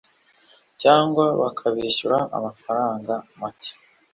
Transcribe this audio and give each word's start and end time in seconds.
cyangwa 0.81 1.25
bakabishyura 1.41 2.17
amafaranga 2.37 3.13
make 3.39 3.71